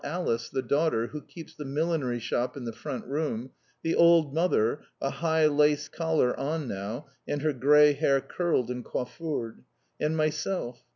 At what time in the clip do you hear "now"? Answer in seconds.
6.67-7.05